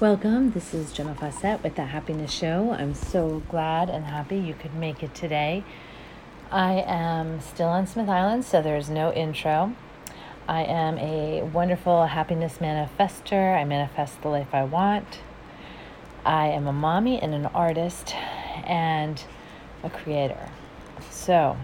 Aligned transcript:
Welcome. 0.00 0.52
This 0.52 0.72
is 0.72 0.92
Gemma 0.92 1.14
Fawcett 1.14 1.62
with 1.62 1.74
the 1.74 1.84
Happiness 1.84 2.30
Show. 2.30 2.70
I'm 2.70 2.94
so 2.94 3.42
glad 3.50 3.90
and 3.90 4.06
happy 4.06 4.38
you 4.38 4.54
could 4.54 4.74
make 4.74 5.02
it 5.02 5.14
today. 5.14 5.62
I 6.50 6.82
am 6.86 7.42
still 7.42 7.68
on 7.68 7.86
Smith 7.86 8.08
Island, 8.08 8.46
so 8.46 8.62
there's 8.62 8.88
no 8.88 9.12
intro. 9.12 9.74
I 10.48 10.62
am 10.62 10.96
a 10.96 11.42
wonderful 11.42 12.06
happiness 12.06 12.60
manifester. 12.62 13.54
I 13.54 13.64
manifest 13.64 14.22
the 14.22 14.28
life 14.28 14.54
I 14.54 14.64
want. 14.64 15.20
I 16.24 16.46
am 16.46 16.66
a 16.66 16.72
mommy 16.72 17.20
and 17.20 17.34
an 17.34 17.44
artist 17.44 18.14
and 18.64 19.22
a 19.82 19.90
creator. 19.90 20.48
So, 21.10 21.58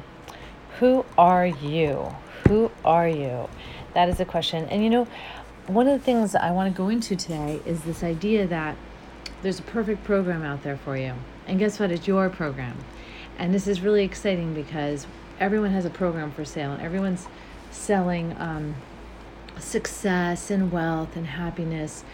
who 0.79 1.07
are 1.17 1.47
you? 1.47 2.15
Who 2.49 2.71
are 2.85 3.09
you? 3.09 3.49
That 3.95 4.11
is 4.11 4.21
a 4.21 4.27
question. 4.27 4.69
And 4.69 4.85
you 4.85 4.91
know, 4.91 5.09
one 5.67 5.89
of 5.89 5.99
the 5.99 6.05
things 6.05 6.35
I 6.35 6.53
want 6.53 6.73
to 6.73 6.77
go 6.77 6.89
into 6.89 7.17
today 7.17 7.61
is 7.67 7.83
this 7.83 8.05
idea 8.05 8.47
that 8.47 8.77
there's 9.43 9.59
a 9.59 9.63
perfect 9.63 10.05
program 10.05 10.43
out 10.43 10.63
there 10.63 10.77
for 10.77 10.97
you. 10.97 11.15
And 11.47 11.59
guess 11.59 11.81
what? 11.81 11.91
It's 11.91 12.07
your 12.07 12.31
program. 12.31 12.77
And 13.39 13.53
this 13.53 13.67
is 13.67 13.81
really 13.81 14.05
exciting 14.05 14.55
because 14.55 15.07
everyone 15.41 15.73
has 15.73 15.85
a 15.85 15.91
program 15.91 16.31
for 16.31 16.45
sale 16.45 16.73
and 16.73 16.83
everyone's 16.83 17.27
selling 17.71 18.35
um, 18.39 18.77
success 19.59 20.51
and 20.51 20.71
wealth 20.71 21.17
and 21.17 21.27
happiness. 21.27 22.05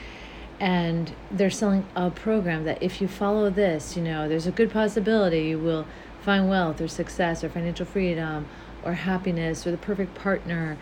And 0.59 1.13
they're 1.31 1.51
selling 1.51 1.85
a 1.95 2.11
program 2.11 2.65
that 2.65 2.83
if 2.83 3.01
you 3.01 3.09
follow 3.09 3.51
this, 3.51 3.97
you 3.97 4.03
know, 4.03 4.29
there's 4.29 4.47
a 4.47 4.53
good 4.53 4.71
possibility 4.71 5.49
you 5.49 5.59
will 5.59 5.87
find 6.23 6.49
wealth 6.49 6.81
or 6.81 6.89
success 6.89 7.45
or 7.45 7.49
financial 7.49 7.85
freedom 7.85 8.47
or 8.85 8.95
happiness 8.95 9.67
or 9.67 9.73
the 9.73 9.77
perfect 9.77 10.15
partner 10.15 10.79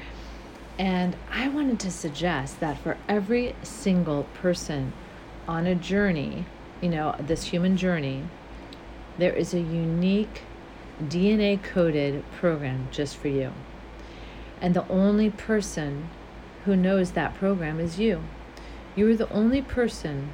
and 0.80 1.14
I 1.30 1.46
wanted 1.48 1.78
to 1.80 1.90
suggest 1.90 2.60
that 2.60 2.78
for 2.78 2.96
every 3.06 3.54
single 3.62 4.22
person 4.32 4.94
on 5.46 5.66
a 5.66 5.74
journey, 5.74 6.46
you 6.80 6.88
know, 6.88 7.14
this 7.20 7.44
human 7.44 7.76
journey, 7.76 8.24
there 9.18 9.34
is 9.34 9.52
a 9.52 9.60
unique 9.60 10.40
DNA 11.02 11.62
coded 11.62 12.24
program 12.32 12.88
just 12.90 13.18
for 13.18 13.28
you. 13.28 13.52
And 14.62 14.72
the 14.72 14.88
only 14.88 15.28
person 15.28 16.08
who 16.64 16.74
knows 16.76 17.10
that 17.10 17.34
program 17.34 17.78
is 17.78 17.98
you. 17.98 18.22
You 18.96 19.10
are 19.10 19.16
the 19.16 19.30
only 19.30 19.60
person 19.60 20.30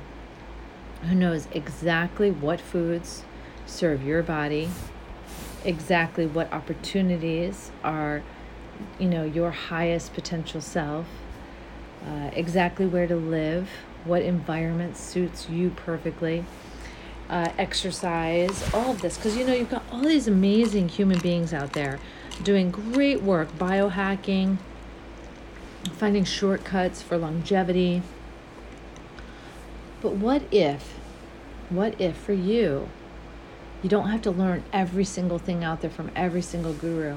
who 1.03 1.17
knows 1.17 1.49
exactly 1.51 2.31
what 2.31 2.61
foods 2.61 3.25
serve 3.67 4.05
your 4.05 4.23
body, 4.23 4.69
exactly 5.65 6.25
what 6.25 6.53
opportunities 6.53 7.73
are 7.83 8.23
you 8.99 9.09
know 9.09 9.25
your 9.25 9.51
highest 9.51 10.15
potential 10.15 10.61
self 10.61 11.07
uh, 12.07 12.31
exactly 12.33 12.87
where 12.87 13.07
to 13.07 13.17
live 13.17 13.69
what 14.05 14.23
environment 14.23 14.97
suits 14.97 15.49
you 15.49 15.71
perfectly 15.71 16.45
uh, 17.29 17.51
exercise 17.59 18.73
all 18.73 18.93
of 18.93 19.03
this. 19.03 19.17
Because 19.17 19.37
you 19.37 19.47
know 19.47 19.53
you've 19.53 19.71
got 19.71 19.85
all 19.91 20.03
these 20.03 20.29
amazing 20.29 20.89
human 20.89 21.19
beings 21.19 21.53
out 21.53 21.73
there 21.73 21.99
doing 22.43 22.71
great 22.71 23.23
work 23.23 23.49
biohacking 23.59 24.59
finding 25.93 26.25
shortcuts 26.25 27.01
for 27.01 27.17
longevity. 27.17 28.03
But 30.01 30.13
what 30.13 30.43
if 30.51 30.95
what 31.71 32.01
if 32.01 32.17
for 32.17 32.33
you 32.33 32.89
you 33.83 33.91
don't 33.91 34.09
have 34.09 34.23
to 34.23 34.31
learn 34.31 34.63
every 34.73 35.05
single 35.05 35.39
thing 35.39 35.65
out 35.65 35.81
there 35.81 35.91
from 35.91 36.11
every 36.15 36.43
single 36.43 36.73
guru 36.73 37.17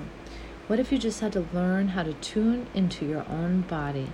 what 0.70 0.78
if 0.80 0.92
you 0.92 1.00
just 1.00 1.20
had 1.22 1.34
to 1.34 1.48
learn 1.52 1.88
how 1.88 2.04
to 2.04 2.14
tune 2.14 2.68
into 2.76 3.04
your 3.04 3.26
own 3.28 3.62
body? 3.62 4.08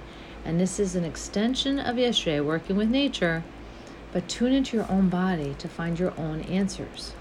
And 0.45 0.57
this 0.57 0.79
is 0.79 0.95
an 0.95 1.03
extension 1.03 1.79
of 1.79 1.97
yesterday, 1.97 2.39
working 2.39 2.77
with 2.77 2.87
nature, 2.87 3.43
but 4.13 4.29
tune 4.29 4.53
into 4.53 4.77
your 4.77 4.89
own 4.89 5.09
body 5.09 5.53
to 5.59 5.67
find 5.67 5.99
your 5.99 6.17
own 6.17 6.43
answers. 6.43 7.11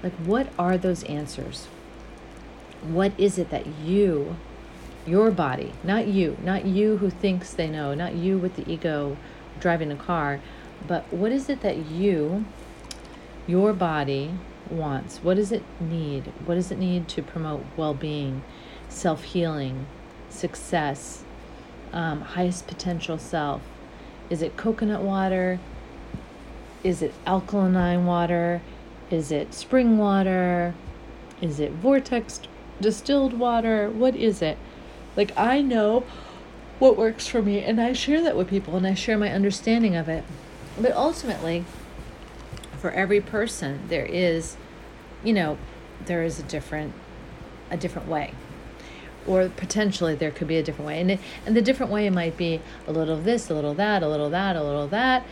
Like, 0.00 0.12
what 0.12 0.52
are 0.60 0.78
those 0.78 1.02
answers? 1.04 1.66
What 2.82 3.10
is 3.18 3.36
it 3.36 3.50
that 3.50 3.66
you, 3.66 4.36
your 5.08 5.32
body, 5.32 5.72
not 5.82 6.06
you, 6.06 6.36
not 6.40 6.64
you 6.64 6.98
who 6.98 7.10
thinks 7.10 7.52
they 7.52 7.68
know, 7.68 7.94
not 7.94 8.14
you 8.14 8.38
with 8.38 8.54
the 8.54 8.72
ego 8.72 9.16
driving 9.58 9.90
a 9.90 9.96
car, 9.96 10.38
but 10.86 11.12
what 11.12 11.32
is 11.32 11.48
it 11.48 11.62
that 11.62 11.78
you, 11.86 12.44
your 13.48 13.72
body, 13.72 14.30
wants? 14.72 15.18
What 15.18 15.36
does 15.36 15.52
it 15.52 15.62
need? 15.80 16.32
What 16.44 16.56
does 16.56 16.70
it 16.70 16.78
need 16.78 17.08
to 17.08 17.22
promote 17.22 17.64
well 17.76 17.94
being, 17.94 18.42
self 18.88 19.24
healing, 19.24 19.86
success, 20.28 21.24
um, 21.92 22.22
highest 22.22 22.66
potential 22.66 23.18
self? 23.18 23.62
Is 24.30 24.42
it 24.42 24.56
coconut 24.56 25.02
water? 25.02 25.60
Is 26.82 27.02
it 27.02 27.14
alkaline 27.26 28.06
water? 28.06 28.60
Is 29.10 29.30
it 29.30 29.54
spring 29.54 29.98
water? 29.98 30.74
Is 31.40 31.60
it 31.60 31.72
vortex 31.72 32.40
distilled 32.80 33.34
water? 33.34 33.90
What 33.90 34.16
is 34.16 34.42
it? 34.42 34.58
Like, 35.16 35.36
I 35.36 35.60
know 35.60 36.04
what 36.78 36.96
works 36.96 37.26
for 37.26 37.42
me, 37.42 37.62
and 37.62 37.80
I 37.80 37.92
share 37.92 38.22
that 38.22 38.36
with 38.36 38.48
people, 38.48 38.76
and 38.76 38.86
I 38.86 38.94
share 38.94 39.18
my 39.18 39.30
understanding 39.30 39.94
of 39.94 40.08
it. 40.08 40.24
But 40.80 40.92
ultimately, 40.92 41.64
for 42.82 42.90
every 42.90 43.20
person 43.20 43.80
there 43.86 44.04
is 44.04 44.56
you 45.24 45.32
know 45.32 45.58
there 46.06 46.22
is 46.22 46.38
a 46.38 46.42
different 46.42 46.94
a 47.70 47.76
different 47.76 48.08
way. 48.08 48.34
Or 49.26 49.48
potentially 49.48 50.14
there 50.14 50.32
could 50.32 50.48
be 50.48 50.56
a 50.56 50.62
different 50.62 50.86
way. 50.86 51.00
And 51.00 51.12
it, 51.12 51.20
and 51.46 51.56
the 51.56 51.62
different 51.62 51.92
way 51.92 52.10
might 52.10 52.36
be 52.36 52.60
a 52.88 52.92
little 52.92 53.16
of 53.16 53.24
this 53.24 53.50
a 53.50 53.54
little 53.54 53.74
that 53.74 54.02
a 54.02 54.08
little 54.08 54.30
that 54.30 54.56
a 54.56 54.62
little 54.62 54.88
that. 54.88 55.24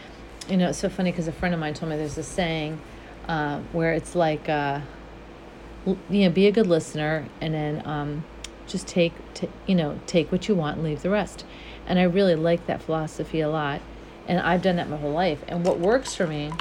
You 0.49 0.57
know 0.57 0.71
it's 0.71 0.79
so 0.79 0.89
funny 0.89 1.11
because 1.11 1.29
a 1.29 1.33
friend 1.33 1.55
of 1.55 1.61
mine 1.61 1.75
told 1.75 1.91
me 1.91 1.97
there's 1.97 2.19
a 2.19 2.23
saying 2.23 2.81
uh, 3.29 3.61
where 3.73 3.93
it's 3.93 4.15
like 4.15 4.49
uh, 4.49 4.81
you 5.87 6.25
know 6.25 6.31
be 6.31 6.47
a 6.47 6.53
good 6.53 6.67
listener 6.67 7.27
and 7.41 7.55
then 7.55 7.83
um, 7.87 8.25
just 8.67 8.89
take 8.89 9.13
t- 9.35 9.49
you 9.67 9.75
know 9.75 10.01
take 10.07 10.33
what 10.33 10.49
you 10.49 10.55
want 10.55 10.77
and 10.77 10.85
leave 10.85 11.03
the 11.03 11.11
rest. 11.11 11.45
And 11.87 11.99
i 11.99 12.03
really 12.05 12.37
like 12.37 12.67
that 12.67 12.83
philosophy 12.83 13.41
a 13.41 13.49
lot. 13.49 13.81
And 14.29 14.39
i've 14.41 14.63
done 14.63 14.77
that 14.77 14.89
my 14.89 14.97
whole 14.97 15.13
life. 15.13 15.43
And 15.49 15.65
what 15.65 15.79
works 15.79 16.15
for 16.15 16.27
me 16.27 16.53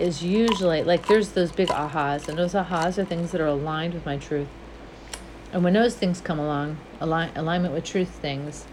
is 0.00 0.22
usually 0.22 0.82
like 0.82 1.06
there's 1.06 1.30
those 1.30 1.52
big 1.52 1.68
ahas, 1.68 2.28
and 2.28 2.38
those 2.38 2.54
ahas 2.54 2.98
are 2.98 3.04
things 3.04 3.32
that 3.32 3.40
are 3.40 3.46
aligned 3.46 3.94
with 3.94 4.06
my 4.06 4.16
truth. 4.16 4.48
And 5.52 5.62
when 5.62 5.74
those 5.74 5.96
things 5.96 6.20
come 6.20 6.38
along, 6.38 6.78
align, 7.00 7.30
alignment 7.34 7.74
with 7.74 7.84
truth 7.84 8.08
things, 8.08 8.66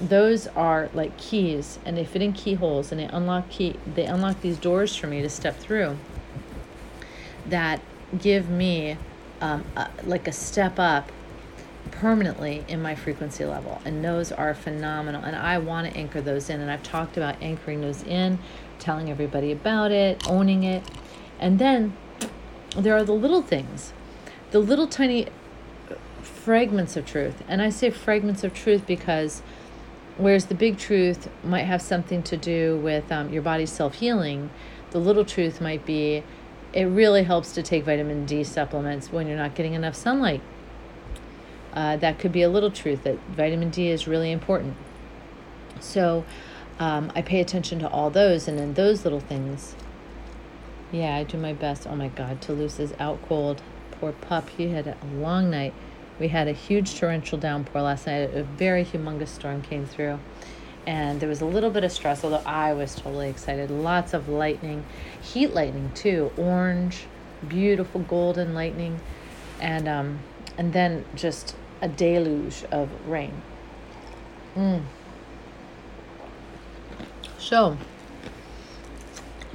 those 0.00 0.46
are 0.48 0.88
like 0.94 1.16
keys, 1.16 1.78
and 1.84 1.96
they 1.96 2.04
fit 2.04 2.22
in 2.22 2.32
keyholes, 2.32 2.92
and 2.92 3.00
they 3.00 3.06
unlock 3.06 3.50
key. 3.50 3.76
They 3.94 4.04
unlock 4.04 4.40
these 4.40 4.58
doors 4.58 4.94
for 4.94 5.06
me 5.06 5.20
to 5.22 5.28
step 5.28 5.56
through. 5.58 5.96
That 7.46 7.80
give 8.18 8.48
me 8.48 8.98
um, 9.40 9.64
a, 9.76 9.90
like 10.04 10.28
a 10.28 10.32
step 10.32 10.78
up 10.78 11.10
permanently 11.90 12.64
in 12.68 12.80
my 12.80 12.94
frequency 12.94 13.44
level 13.44 13.80
and 13.84 14.04
those 14.04 14.30
are 14.32 14.54
phenomenal 14.54 15.22
and 15.22 15.34
i 15.36 15.58
want 15.58 15.90
to 15.90 15.98
anchor 15.98 16.20
those 16.20 16.48
in 16.48 16.60
and 16.60 16.70
i've 16.70 16.82
talked 16.82 17.16
about 17.16 17.34
anchoring 17.42 17.80
those 17.80 18.02
in 18.04 18.38
telling 18.82 19.08
everybody 19.08 19.52
about 19.52 19.92
it, 19.92 20.28
owning 20.28 20.64
it. 20.64 20.82
And 21.38 21.58
then 21.58 21.96
there 22.76 22.96
are 22.96 23.04
the 23.04 23.12
little 23.12 23.42
things, 23.42 23.92
the 24.50 24.58
little 24.58 24.86
tiny 24.86 25.28
fragments 26.22 26.96
of 26.96 27.06
truth. 27.06 27.42
And 27.48 27.62
I 27.62 27.70
say 27.70 27.90
fragments 27.90 28.44
of 28.44 28.52
truth 28.52 28.86
because 28.86 29.42
whereas 30.18 30.46
the 30.46 30.54
big 30.54 30.78
truth 30.78 31.28
might 31.42 31.62
have 31.62 31.80
something 31.80 32.22
to 32.24 32.36
do 32.36 32.76
with 32.78 33.10
um, 33.10 33.32
your 33.32 33.42
body's 33.42 33.72
self 33.72 33.94
healing, 33.94 34.50
the 34.90 34.98
little 34.98 35.24
truth 35.24 35.60
might 35.60 35.86
be 35.86 36.24
it 36.72 36.84
really 36.84 37.22
helps 37.22 37.52
to 37.52 37.62
take 37.62 37.84
vitamin 37.84 38.24
D 38.24 38.42
supplements 38.42 39.12
when 39.12 39.26
you're 39.26 39.36
not 39.36 39.54
getting 39.54 39.74
enough 39.74 39.94
sunlight. 39.94 40.40
Uh, 41.72 41.96
that 41.96 42.18
could 42.18 42.32
be 42.32 42.42
a 42.42 42.48
little 42.48 42.70
truth 42.70 43.04
that 43.04 43.18
vitamin 43.30 43.70
D 43.70 43.88
is 43.88 44.06
really 44.06 44.30
important. 44.30 44.76
So, 45.80 46.24
um, 46.78 47.12
I 47.14 47.22
pay 47.22 47.40
attention 47.40 47.78
to 47.80 47.88
all 47.88 48.10
those, 48.10 48.46
and 48.48 48.58
then 48.58 48.74
those 48.74 49.04
little 49.04 49.20
things. 49.20 49.74
Yeah, 50.90 51.16
I 51.16 51.24
do 51.24 51.38
my 51.38 51.52
best. 51.52 51.86
Oh 51.86 51.96
my 51.96 52.08
God, 52.08 52.40
Toulouse 52.40 52.78
is 52.78 52.92
out 52.98 53.20
cold. 53.26 53.62
Poor 53.92 54.12
pup, 54.12 54.50
he 54.50 54.68
had 54.68 54.86
a 54.86 54.96
long 55.14 55.50
night. 55.50 55.72
We 56.18 56.28
had 56.28 56.48
a 56.48 56.52
huge 56.52 56.98
torrential 56.98 57.38
downpour 57.38 57.82
last 57.82 58.06
night. 58.06 58.34
A 58.34 58.42
very 58.42 58.84
humongous 58.84 59.28
storm 59.28 59.62
came 59.62 59.86
through. 59.86 60.18
And 60.86 61.20
there 61.20 61.28
was 61.28 61.40
a 61.40 61.46
little 61.46 61.70
bit 61.70 61.84
of 61.84 61.92
stress, 61.92 62.24
although 62.24 62.42
I 62.44 62.74
was 62.74 62.94
totally 62.94 63.30
excited. 63.30 63.70
Lots 63.70 64.12
of 64.12 64.28
lightning, 64.28 64.84
heat 65.20 65.54
lightning 65.54 65.92
too, 65.94 66.32
orange, 66.36 67.06
beautiful 67.46 68.00
golden 68.00 68.54
lightning, 68.54 69.00
and 69.60 69.88
um, 69.88 70.18
and 70.58 70.72
then 70.72 71.04
just 71.14 71.54
a 71.82 71.88
deluge 71.88 72.64
of 72.70 72.88
rain. 73.06 73.42
Mm. 74.56 74.82
So, 77.38 77.76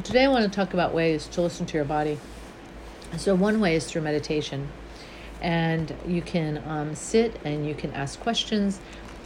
today 0.03 0.25
I 0.25 0.27
want 0.27 0.43
to 0.43 0.51
talk 0.51 0.73
about 0.73 0.93
ways 0.93 1.25
to 1.27 1.41
listen 1.41 1.65
to 1.67 1.77
your 1.77 1.85
body. 1.85 2.19
So, 3.17 3.33
one 3.33 3.61
way 3.61 3.75
is 3.75 3.85
through 3.85 4.01
meditation. 4.01 4.67
And 5.41 5.95
you 6.05 6.21
can 6.21 6.61
um, 6.67 6.95
sit 6.95 7.39
and 7.45 7.65
you 7.65 7.75
can 7.75 7.93
ask 7.93 8.19
questions 8.19 8.81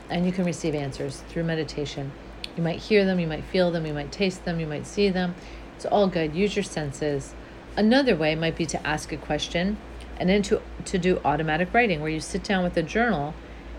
and 0.09 0.25
you 0.25 0.31
can 0.31 0.45
receive 0.45 0.75
answers 0.75 1.21
through 1.29 1.43
meditation. 1.43 2.11
You 2.55 2.63
might 2.63 2.79
hear 2.79 3.05
them, 3.05 3.19
you 3.19 3.27
might 3.27 3.45
feel 3.45 3.71
them, 3.71 3.85
you 3.85 3.93
might 3.93 4.11
taste 4.11 4.45
them, 4.45 4.59
you 4.59 4.67
might 4.67 4.85
see 4.85 5.09
them. 5.09 5.35
It's 5.75 5.85
all 5.85 6.07
good. 6.07 6.35
Use 6.35 6.55
your 6.55 6.63
senses. 6.63 7.33
Another 7.77 8.15
way 8.15 8.35
might 8.35 8.57
be 8.57 8.65
to 8.67 8.85
ask 8.85 9.11
a 9.13 9.17
question 9.17 9.77
and 10.21 10.29
then 10.29 10.43
to, 10.43 10.61
to 10.85 10.99
do 10.99 11.19
automatic 11.25 11.73
writing 11.73 11.99
where 11.99 12.11
you 12.11 12.19
sit 12.19 12.43
down 12.43 12.63
with 12.63 12.77
a 12.77 12.83
journal 12.83 13.33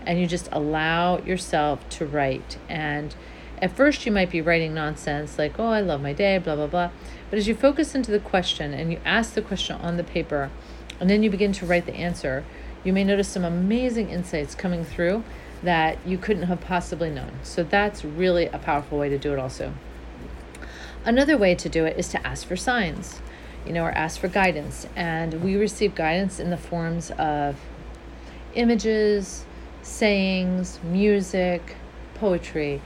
and 0.05 0.19
you 0.19 0.27
just 0.27 0.49
allow 0.51 1.17
yourself 1.19 1.87
to 1.87 2.05
write. 2.05 2.57
And 2.67 3.15
at 3.61 3.73
first, 3.73 4.05
you 4.05 4.11
might 4.11 4.29
be 4.29 4.41
writing 4.41 4.73
nonsense 4.73 5.39
like, 5.39 5.57
oh, 5.57 5.67
I 5.67 5.79
love 5.79 6.01
my 6.01 6.11
day, 6.11 6.37
blah, 6.39 6.57
blah, 6.57 6.67
blah. 6.67 6.89
But 7.29 7.39
as 7.39 7.47
you 7.47 7.55
focus 7.55 7.95
into 7.95 8.11
the 8.11 8.19
question 8.19 8.73
and 8.73 8.91
you 8.91 8.99
ask 9.05 9.35
the 9.35 9.41
question 9.41 9.77
on 9.77 9.95
the 9.95 10.03
paper, 10.03 10.51
and 10.99 11.09
then 11.09 11.23
you 11.23 11.29
begin 11.29 11.53
to 11.53 11.65
write 11.65 11.85
the 11.85 11.95
answer, 11.95 12.43
you 12.83 12.91
may 12.91 13.05
notice 13.05 13.29
some 13.29 13.45
amazing 13.45 14.09
insights 14.09 14.53
coming 14.53 14.83
through 14.83 15.23
that 15.63 15.97
you 16.05 16.17
couldn't 16.17 16.43
have 16.43 16.59
possibly 16.59 17.09
known. 17.09 17.31
So 17.41 17.63
that's 17.63 18.03
really 18.03 18.47
a 18.47 18.59
powerful 18.59 18.97
way 18.97 19.07
to 19.07 19.17
do 19.17 19.31
it, 19.31 19.39
also. 19.39 19.73
Another 21.05 21.37
way 21.37 21.55
to 21.55 21.69
do 21.69 21.85
it 21.85 21.97
is 21.97 22.09
to 22.09 22.27
ask 22.27 22.45
for 22.45 22.57
signs, 22.57 23.21
you 23.65 23.73
know, 23.73 23.83
or 23.83 23.91
ask 23.91 24.19
for 24.19 24.27
guidance. 24.27 24.87
And 24.95 25.43
we 25.43 25.55
receive 25.55 25.95
guidance 25.95 26.39
in 26.39 26.49
the 26.49 26.57
forms 26.57 27.11
of 27.11 27.59
images, 28.55 29.45
sayings, 29.81 30.79
music, 30.83 31.75
poetry. 32.15 32.81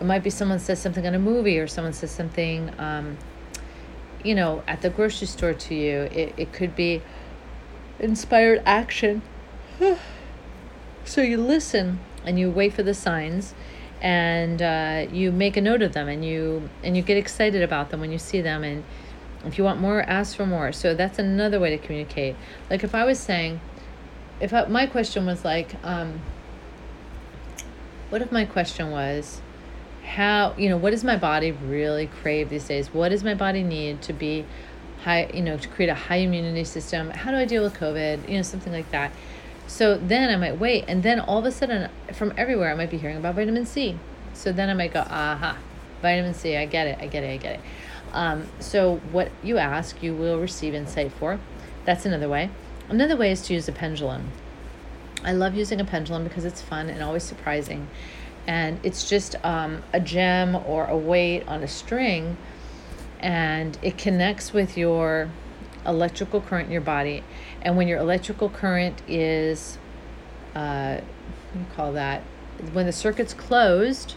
It 0.00 0.04
might 0.04 0.22
be 0.22 0.30
someone 0.30 0.58
says 0.58 0.80
something 0.80 1.04
in 1.04 1.14
a 1.14 1.18
movie 1.18 1.58
or 1.58 1.66
someone 1.66 1.92
says 1.92 2.10
something, 2.10 2.72
um, 2.78 3.18
you 4.24 4.34
know, 4.34 4.62
at 4.66 4.82
the 4.82 4.90
grocery 4.90 5.26
store 5.26 5.54
to 5.54 5.74
you. 5.74 6.02
It, 6.12 6.34
it 6.36 6.52
could 6.52 6.74
be 6.74 7.02
inspired 7.98 8.62
action. 8.64 9.22
so 11.04 11.20
you 11.20 11.36
listen 11.36 12.00
and 12.24 12.38
you 12.38 12.50
wait 12.50 12.72
for 12.72 12.82
the 12.82 12.94
signs 12.94 13.54
and 14.00 14.60
uh, 14.60 15.06
you 15.12 15.30
make 15.30 15.56
a 15.56 15.60
note 15.60 15.80
of 15.80 15.92
them 15.92 16.08
and 16.08 16.24
you 16.24 16.68
and 16.82 16.96
you 16.96 17.02
get 17.02 17.16
excited 17.16 17.62
about 17.62 17.90
them 17.90 18.00
when 18.00 18.10
you 18.10 18.18
see 18.18 18.40
them 18.40 18.64
and 18.64 18.82
if 19.44 19.58
you 19.58 19.64
want 19.64 19.80
more 19.80 20.02
ask 20.02 20.36
for 20.36 20.46
more. 20.46 20.72
So 20.72 20.94
that's 20.94 21.18
another 21.18 21.58
way 21.58 21.70
to 21.70 21.78
communicate. 21.78 22.36
Like 22.70 22.84
if 22.84 22.94
i 22.94 23.04
was 23.04 23.18
saying 23.18 23.60
if 24.40 24.52
I, 24.52 24.64
my 24.66 24.86
question 24.86 25.26
was 25.26 25.44
like 25.44 25.74
um, 25.84 26.20
what 28.10 28.22
if 28.22 28.32
my 28.32 28.44
question 28.44 28.90
was 28.90 29.40
how 30.04 30.54
you 30.58 30.68
know 30.68 30.76
what 30.76 30.90
does 30.90 31.04
my 31.04 31.16
body 31.16 31.52
really 31.52 32.06
crave 32.06 32.50
these 32.50 32.66
days? 32.66 32.92
What 32.92 33.10
does 33.10 33.24
my 33.24 33.34
body 33.34 33.62
need 33.62 34.02
to 34.02 34.12
be 34.12 34.44
high 35.04 35.30
you 35.32 35.42
know 35.42 35.56
to 35.56 35.68
create 35.68 35.88
a 35.88 35.94
high 35.94 36.16
immunity 36.16 36.64
system? 36.64 37.10
How 37.10 37.30
do 37.30 37.36
i 37.36 37.44
deal 37.44 37.62
with 37.62 37.74
covid? 37.74 38.28
You 38.28 38.36
know 38.36 38.42
something 38.42 38.72
like 38.72 38.90
that. 38.90 39.12
So 39.66 39.96
then 39.96 40.28
I 40.28 40.36
might 40.36 40.58
wait, 40.58 40.84
and 40.86 41.02
then 41.02 41.18
all 41.18 41.38
of 41.38 41.46
a 41.46 41.52
sudden, 41.52 41.88
from 42.12 42.34
everywhere, 42.36 42.70
I 42.70 42.74
might 42.74 42.90
be 42.90 42.98
hearing 42.98 43.16
about 43.16 43.36
vitamin 43.36 43.64
C. 43.64 43.96
So 44.34 44.52
then 44.52 44.68
I 44.68 44.74
might 44.74 44.92
go, 44.92 45.00
aha, 45.00 45.56
vitamin 46.02 46.34
C, 46.34 46.56
I 46.56 46.66
get 46.66 46.86
it, 46.88 46.98
I 47.00 47.06
get 47.06 47.24
it, 47.24 47.30
I 47.30 47.36
get 47.38 47.54
it. 47.54 47.60
Um, 48.12 48.46
so 48.60 48.96
what 49.10 49.30
you 49.42 49.58
ask, 49.58 50.02
you 50.02 50.14
will 50.14 50.38
receive 50.38 50.74
insight 50.74 51.12
for. 51.12 51.40
That's 51.84 52.06
another 52.06 52.28
way. 52.28 52.50
Another 52.88 53.16
way 53.16 53.32
is 53.32 53.42
to 53.42 53.54
use 53.54 53.68
a 53.68 53.72
pendulum. 53.72 54.30
I 55.24 55.32
love 55.32 55.54
using 55.54 55.80
a 55.80 55.84
pendulum 55.84 56.24
because 56.24 56.44
it's 56.44 56.60
fun 56.60 56.90
and 56.90 57.02
always 57.02 57.22
surprising. 57.22 57.88
And 58.46 58.80
it's 58.82 59.08
just 59.08 59.36
um, 59.44 59.82
a 59.92 60.00
gem 60.00 60.56
or 60.56 60.86
a 60.86 60.96
weight 60.96 61.46
on 61.46 61.62
a 61.62 61.68
string, 61.68 62.36
and 63.20 63.78
it 63.82 63.96
connects 63.96 64.52
with 64.52 64.76
your 64.76 65.30
electrical 65.86 66.40
current 66.40 66.66
in 66.66 66.72
your 66.72 66.80
body. 66.80 67.22
And 67.62 67.76
when 67.76 67.86
your 67.86 67.98
electrical 67.98 68.48
current 68.48 69.00
is, 69.06 69.78
uh, 70.54 71.00
you 71.54 71.66
call 71.76 71.92
that? 71.92 72.22
When 72.72 72.86
the 72.86 72.92
circuit's 72.92 73.32
closed, 73.32 74.16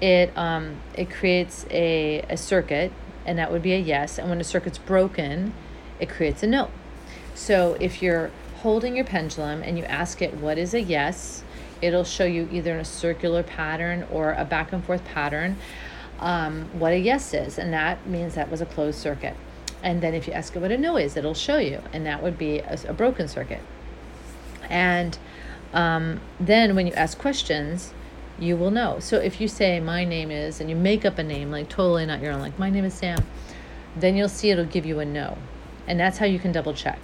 it 0.00 0.36
um, 0.36 0.76
it 0.94 1.10
creates 1.10 1.66
a, 1.70 2.20
a 2.28 2.36
circuit, 2.36 2.92
and 3.26 3.38
that 3.38 3.50
would 3.52 3.62
be 3.62 3.72
a 3.72 3.78
yes. 3.78 4.18
And 4.18 4.28
when 4.28 4.38
the 4.38 4.44
circuit's 4.44 4.78
broken, 4.78 5.52
it 5.98 6.08
creates 6.08 6.42
a 6.42 6.46
no. 6.46 6.70
So 7.34 7.76
if 7.80 8.02
you're 8.02 8.30
holding 8.58 8.96
your 8.96 9.04
pendulum 9.04 9.62
and 9.62 9.78
you 9.78 9.84
ask 9.84 10.20
it 10.20 10.34
what 10.34 10.58
is 10.58 10.74
a 10.74 10.80
yes, 10.80 11.44
it'll 11.80 12.04
show 12.04 12.24
you 12.24 12.48
either 12.52 12.74
in 12.74 12.80
a 12.80 12.84
circular 12.84 13.42
pattern 13.42 14.06
or 14.10 14.32
a 14.32 14.44
back 14.44 14.72
and 14.72 14.84
forth 14.84 15.04
pattern 15.04 15.56
um, 16.20 16.68
what 16.78 16.92
a 16.92 16.98
yes 16.98 17.32
is, 17.34 17.58
and 17.58 17.72
that 17.72 18.06
means 18.06 18.34
that 18.34 18.50
was 18.50 18.60
a 18.60 18.66
closed 18.66 18.98
circuit. 18.98 19.34
And 19.82 20.02
then 20.02 20.14
if 20.14 20.26
you 20.26 20.34
ask 20.34 20.54
it 20.54 20.60
what 20.60 20.70
a 20.70 20.76
no 20.76 20.96
is, 20.98 21.16
it'll 21.16 21.34
show 21.34 21.56
you, 21.56 21.80
and 21.92 22.04
that 22.06 22.22
would 22.22 22.36
be 22.36 22.58
a, 22.58 22.78
a 22.88 22.92
broken 22.92 23.26
circuit. 23.26 23.62
And 24.68 25.16
um, 25.72 26.20
then 26.38 26.76
when 26.76 26.86
you 26.86 26.92
ask 26.92 27.18
questions, 27.18 27.94
you 28.40 28.56
will 28.56 28.70
know. 28.70 28.98
So 29.00 29.18
if 29.18 29.40
you 29.40 29.48
say, 29.48 29.80
My 29.80 30.04
name 30.04 30.30
is, 30.30 30.60
and 30.60 30.68
you 30.68 30.76
make 30.76 31.04
up 31.04 31.18
a 31.18 31.22
name, 31.22 31.50
like 31.50 31.68
totally 31.68 32.06
not 32.06 32.20
your 32.20 32.32
own, 32.32 32.40
like, 32.40 32.58
My 32.58 32.70
name 32.70 32.84
is 32.84 32.94
Sam, 32.94 33.24
then 33.96 34.16
you'll 34.16 34.28
see 34.28 34.50
it'll 34.50 34.64
give 34.64 34.86
you 34.86 35.00
a 35.00 35.04
no. 35.04 35.38
And 35.86 35.98
that's 35.98 36.18
how 36.18 36.26
you 36.26 36.38
can 36.38 36.52
double 36.52 36.74
check. 36.74 36.98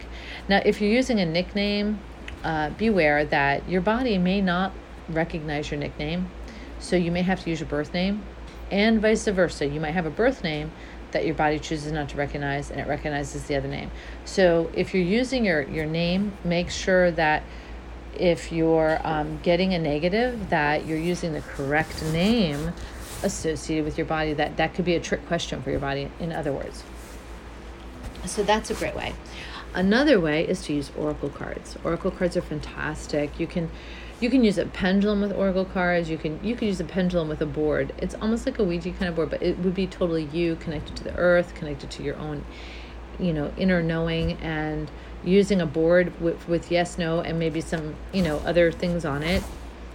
Now, 0.49 0.61
if 0.65 0.81
you're 0.81 0.91
using 0.91 1.21
a 1.21 1.27
nickname, 1.27 1.99
uh, 2.45 2.71
beware 2.71 3.25
that 3.25 3.69
your 3.69 3.81
body 3.81 4.19
may 4.19 4.41
not 4.41 4.73
recognize 5.09 5.71
your 5.71 5.81
nickname. 5.81 6.31
So 6.79 6.97
you 6.97 7.11
may 7.11 7.23
have 7.23 7.43
to 7.43 7.51
use 7.51 7.61
your 7.61 7.69
birth 7.69 7.93
name, 7.95 8.23
and 8.71 9.01
vice 9.01 9.27
versa. 9.27 9.67
You 9.67 9.81
might 9.81 9.93
have 9.93 10.07
a 10.07 10.11
birth 10.11 10.45
name 10.45 10.71
that 11.13 11.25
your 11.25 11.35
body 11.35 11.59
chooses 11.59 11.93
not 11.93 12.09
to 12.11 12.17
recognize 12.17 12.71
and 12.71 12.81
it 12.81 12.87
recognizes 12.87 13.45
the 13.45 13.57
other 13.57 13.69
name. 13.69 13.91
So 14.25 14.71
if 14.75 14.93
you're 14.93 15.03
using 15.03 15.45
your, 15.45 15.63
your 15.63 15.87
name, 15.87 16.37
make 16.45 16.69
sure 16.71 17.11
that 17.13 17.43
if 18.21 18.53
you're 18.53 19.01
um, 19.05 19.39
getting 19.43 19.75
a 19.75 19.79
negative, 19.79 20.51
that 20.51 20.87
you're 20.87 20.99
using 20.99 21.33
the 21.33 21.43
correct 21.43 22.03
name 22.05 22.73
associated 23.23 23.85
with 23.85 23.99
your 23.99 24.07
body. 24.07 24.33
That, 24.33 24.57
that 24.57 24.75
could 24.75 24.85
be 24.85 24.95
a 24.95 25.01
trick 25.01 25.27
question 25.27 25.63
for 25.63 25.71
your 25.71 25.81
body, 25.81 26.11
in 26.21 26.33
other 26.33 26.53
words. 26.53 26.85
So 28.25 28.43
that's 28.43 28.71
a 28.71 28.75
great 28.75 28.97
way. 28.97 29.15
Another 29.75 30.19
way 30.19 30.47
is 30.47 30.63
to 30.63 30.73
use 30.73 30.91
oracle 30.97 31.29
cards. 31.29 31.77
Oracle 31.85 32.11
cards 32.11 32.37
are 32.37 32.43
fantastic. 32.43 33.39
You 33.39 33.47
can 33.47 33.71
you 34.19 34.31
can 34.31 34.43
use 34.43 34.57
a 34.57 34.65
pendulum 34.65 35.21
with 35.21 35.33
oracle 35.33 35.65
cards 35.65 36.09
you 36.09 36.17
can 36.17 36.43
you 36.43 36.57
can 36.57 36.69
use 36.69 36.81
a 36.81 36.85
pendulum 36.85 37.29
with 37.29 37.43
a 37.43 37.47
board 37.47 37.93
it's 37.99 38.15
almost 38.15 38.47
like 38.47 38.59
a 38.59 38.65
ouija 38.65 38.91
kind 38.93 39.09
of 39.09 39.15
board 39.15 39.29
but 39.29 39.43
it 39.43 39.59
would 39.59 39.75
be 39.75 39.87
totally 39.87 40.25
you 40.33 40.57
connected 40.57 40.97
to 40.97 41.05
the 41.05 41.15
earth 41.17 41.55
connected 41.55 41.91
to 41.91 42.03
your 42.03 42.17
own 42.17 42.45
you 43.19 43.33
know 43.33 43.53
inner 43.59 43.83
knowing 43.83 44.33
and 44.41 44.91
using 45.27 45.61
a 45.61 45.67
board 45.67 46.19
with, 46.21 46.49
with 46.49 46.71
yes 46.71 46.97
no 46.97 47.21
and 47.21 47.39
maybe 47.39 47.61
some 47.61 47.95
you 48.13 48.23
know 48.23 48.39
other 48.47 48.71
things 48.73 49.05
on 49.05 49.23
it 49.23 49.43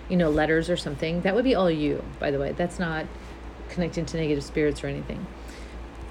you 0.09 0.17
know 0.17 0.29
letters 0.29 0.69
or 0.69 0.75
something 0.75 1.21
that 1.21 1.33
would 1.33 1.45
be 1.45 1.55
all 1.55 1.71
you 1.71 2.03
by 2.19 2.29
the 2.29 2.37
way. 2.37 2.51
That's 2.51 2.77
not 2.77 3.05
connecting 3.69 4.05
to 4.05 4.17
negative 4.17 4.43
spirits 4.43 4.83
or 4.83 4.87
anything. 4.87 5.25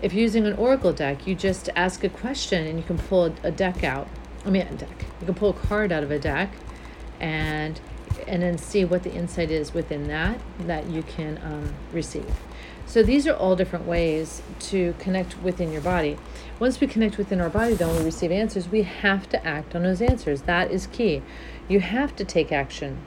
If 0.00 0.14
you're 0.14 0.22
using 0.22 0.46
an 0.46 0.54
oracle 0.54 0.92
deck 0.92 1.26
you 1.26 1.34
just 1.34 1.68
ask 1.76 2.02
a 2.02 2.08
question 2.08 2.66
and 2.66 2.78
you 2.78 2.84
can 2.84 2.98
pull 2.98 3.32
a, 3.44 3.50
deck 3.50 3.84
out 3.84 4.08
i 4.44 4.50
mean 4.50 4.62
a 4.62 4.74
deck. 4.74 5.04
You 5.20 5.26
can 5.26 5.34
pull 5.34 5.50
a 5.50 5.54
card 5.54 5.92
out 5.92 6.02
of 6.02 6.10
a 6.10 6.18
deck 6.18 6.50
and 7.20 7.78
and 8.26 8.42
then 8.42 8.58
see 8.58 8.84
what 8.84 9.02
the 9.02 9.12
insight 9.12 9.50
is 9.50 9.74
within 9.74 10.08
that 10.08 10.40
that 10.60 10.86
you 10.88 11.02
can 11.02 11.38
um, 11.44 11.74
receive. 11.92 12.34
So 12.90 13.04
these 13.04 13.28
are 13.28 13.34
all 13.34 13.54
different 13.54 13.86
ways 13.86 14.42
to 14.70 14.96
connect 14.98 15.40
within 15.44 15.70
your 15.70 15.80
body. 15.80 16.16
Once 16.58 16.80
we 16.80 16.88
connect 16.88 17.18
within 17.18 17.40
our 17.40 17.48
body, 17.48 17.74
then 17.74 17.96
we 17.96 18.02
receive 18.02 18.32
answers. 18.32 18.68
We 18.68 18.82
have 18.82 19.28
to 19.28 19.46
act 19.46 19.76
on 19.76 19.84
those 19.84 20.02
answers. 20.02 20.42
That 20.42 20.72
is 20.72 20.88
key. 20.88 21.22
You 21.68 21.78
have 21.78 22.16
to 22.16 22.24
take 22.24 22.50
action. 22.50 22.98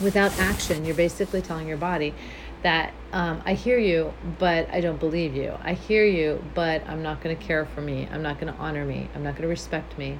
Without 0.00 0.38
action, 0.38 0.84
you're 0.84 0.94
basically 0.94 1.42
telling 1.42 1.66
your 1.66 1.78
body 1.78 2.14
that 2.62 2.94
um, 3.12 3.42
I 3.44 3.54
hear 3.54 3.76
you, 3.76 4.14
but 4.38 4.72
I 4.72 4.80
don't 4.80 5.00
believe 5.00 5.34
you. 5.34 5.52
I 5.64 5.72
hear 5.72 6.04
you, 6.04 6.40
but 6.54 6.88
I'm 6.88 7.02
not 7.02 7.20
going 7.20 7.36
to 7.36 7.42
care 7.42 7.66
for 7.66 7.80
me. 7.80 8.08
I'm 8.12 8.22
not 8.22 8.38
going 8.38 8.52
to 8.54 8.58
honor 8.60 8.84
me. 8.84 9.08
I'm 9.16 9.24
not 9.24 9.32
going 9.32 9.42
to 9.42 9.48
respect 9.48 9.98
me. 9.98 10.16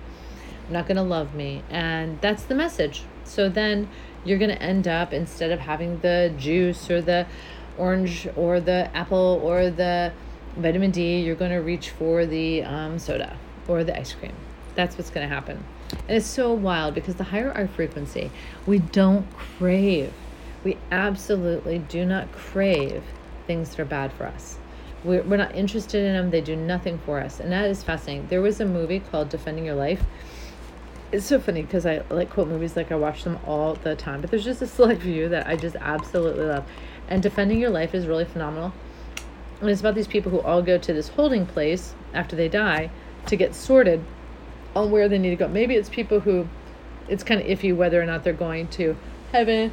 I'm 0.67 0.73
not 0.73 0.89
going 0.89 0.97
to 0.97 1.05
love 1.05 1.37
me. 1.37 1.63
And 1.71 2.21
that's 2.21 2.43
the 2.43 2.57
message. 2.57 3.05
So 3.23 3.49
then 3.49 3.89
you're 4.25 4.39
going 4.39 4.51
to 4.51 4.63
end 4.63 4.89
up, 4.89 5.13
instead 5.13 5.53
of 5.53 5.61
having 5.61 6.01
the 6.01 6.35
juice 6.37 6.91
or 6.91 7.01
the 7.01 7.27
orange 7.79 8.29
or 8.37 8.61
the 8.61 8.95
apple 8.97 9.41
or 9.43 9.71
the 9.71 10.13
vitamin 10.57 10.91
D, 10.91 11.21
you're 11.21 11.35
going 11.35 11.51
to 11.51 11.59
reach 11.59 11.91
for 11.91 12.27
the 12.27 12.63
um, 12.63 12.99
soda 12.99 13.37
or 13.69 13.85
the 13.85 13.99
ice 13.99 14.13
cream. 14.13 14.35
That's 14.75 14.97
what's 14.97 15.11
going 15.11 15.29
to 15.29 15.35
happen. 15.35 15.65
And 16.09 16.17
it's 16.17 16.27
so 16.27 16.53
wild 16.53 16.95
because 16.95 17.17
the 17.17 17.25
higher 17.25 17.53
our 17.53 17.69
frequency, 17.69 18.31
we 18.67 18.79
don't 18.79 19.27
crave. 19.37 20.13
We 20.65 20.79
absolutely 20.91 21.79
do 21.79 22.05
not 22.05 22.33
crave 22.33 23.03
things 23.47 23.71
that 23.71 23.81
are 23.81 23.85
bad 23.85 24.13
for 24.13 24.27
us. 24.27 24.59
We're, 25.05 25.23
we're 25.23 25.37
not 25.37 25.55
interested 25.55 26.05
in 26.05 26.15
them. 26.15 26.31
They 26.31 26.41
do 26.41 26.55
nothing 26.55 26.99
for 26.99 27.21
us. 27.21 27.41
And 27.41 27.51
that 27.51 27.65
is 27.65 27.83
fascinating. 27.83 28.29
There 28.29 28.41
was 28.41 28.61
a 28.61 28.65
movie 28.65 29.01
called 29.01 29.29
Defending 29.29 29.65
Your 29.65 29.75
Life 29.75 30.05
it's 31.13 31.27
so 31.27 31.39
funny 31.39 31.63
because 31.63 31.85
I 31.85 32.03
like 32.09 32.31
quote 32.31 32.49
movies, 32.49 32.75
like 32.75 32.91
I 32.91 32.97
watch 32.97 33.23
them 33.23 33.39
all 33.47 33.75
the 33.75 33.95
time, 33.95 34.23
but 34.23 34.31
there's 34.31 34.45
just 34.45 34.63
a 34.63 34.67
select 34.67 35.03
few 35.03 35.29
that 35.29 35.47
I 35.47 35.57
just 35.57 35.77
absolutely 35.77 36.47
love. 36.47 36.65
And 37.09 37.23
Defending 37.23 37.59
Your 37.59 37.71
Life 37.71 37.95
is 37.95 38.07
really 38.07 38.25
phenomenal. 38.25 38.73
And 39.61 39.71
it's 39.71 39.81
about 39.81 39.95
these 39.95 40.07
people 40.07 40.31
who 40.31 40.41
all 40.41 40.63
go 40.63 40.79
to 40.79 40.93
this 40.93 41.09
holding 41.09 41.47
place 41.47 41.95
after 42.13 42.35
they 42.35 42.49
die 42.49 42.91
to 43.27 43.37
get 43.37 43.55
sorted 43.55 44.03
on 44.75 44.91
where 44.91 45.09
they 45.09 45.19
need 45.19 45.31
to 45.31 45.37
go. 45.37 45.49
Maybe 45.49 45.77
it's 45.77 45.89
people 45.89 46.21
who 46.21 46.49
it's 47.09 47.23
kind 47.23 47.41
of 47.41 47.47
iffy 47.47 47.75
whether 47.75 48.01
or 48.01 48.07
not 48.07 48.25
they're 48.25 48.33
going 48.33 48.69
to 48.69 48.97
heaven 49.33 49.73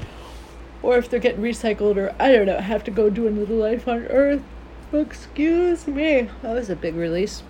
or 0.82 0.98
if 0.98 1.10
they're 1.10 1.20
getting 1.20 1.42
recycled, 1.42 1.98
or 1.98 2.16
I 2.20 2.32
don't 2.32 2.46
know, 2.46 2.58
have 2.60 2.84
to 2.86 2.92
go 2.92 3.10
do 3.10 3.28
another 3.28 3.54
life 3.54 3.88
on 3.88 4.06
Earth. 4.06 4.42
Excuse 4.94 5.88
me. 5.88 6.30
That 6.42 6.54
was 6.54 6.70
a 6.70 6.76
big 6.76 6.96
release. 6.96 7.44